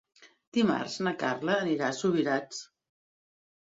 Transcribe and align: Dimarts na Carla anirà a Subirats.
Dimarts 0.57 0.95
na 1.09 1.15
Carla 1.25 1.59
anirà 1.59 1.93
a 1.93 1.99
Subirats. 2.01 2.67